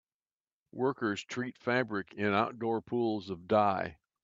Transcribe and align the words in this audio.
Workers 0.71 1.23
treat 1.23 1.59
fabric 1.59 2.15
in 2.15 2.25
outdoor 2.33 2.81
pools 2.81 3.29
of 3.29 3.47
dye. 3.47 3.97